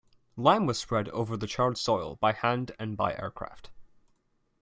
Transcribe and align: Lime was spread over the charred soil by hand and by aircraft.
Lime 0.35 0.65
was 0.65 0.79
spread 0.79 1.09
over 1.09 1.37
the 1.37 1.45
charred 1.45 1.77
soil 1.77 2.15
by 2.15 2.31
hand 2.31 2.71
and 2.79 2.97
by 2.97 3.13
aircraft. 3.13 3.69